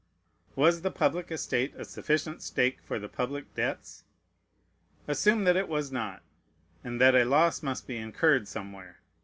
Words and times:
Was 0.55 0.81
the 0.81 0.89
public 0.89 1.31
estate 1.31 1.75
a 1.75 1.85
sufficient 1.85 2.41
stake 2.41 2.81
for 2.81 2.97
the 2.97 3.07
public 3.07 3.53
debts? 3.53 4.03
Assume 5.07 5.43
that 5.43 5.55
it 5.55 5.67
was 5.67 5.91
not, 5.91 6.23
and 6.83 6.99
that 6.99 7.13
a 7.13 7.23
loss 7.23 7.61
must 7.61 7.85
be 7.85 7.97
incurred 7.97 8.47
somewhere. 8.47 8.99